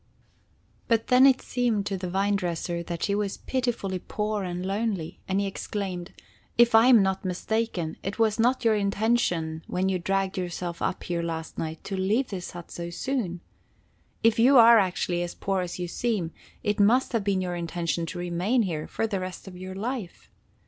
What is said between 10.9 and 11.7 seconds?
here last